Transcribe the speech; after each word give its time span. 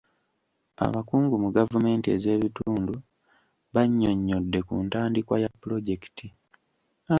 Abakungu 0.85 1.35
mu 1.43 1.49
gavumenti 1.57 2.07
ez'ebitundu 2.15 2.93
bannyonnyodde 3.73 4.59
ku 4.67 4.73
ntandikwa 4.85 5.35
ya 5.43 5.49
pulojekiti. 5.59 6.27